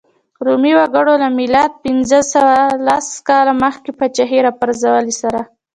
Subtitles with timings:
[0.45, 2.57] رومي وګړو له میلاد پنځه سوه
[2.87, 5.39] لس کاله مخکې پاچاهۍ راپرځولو سره.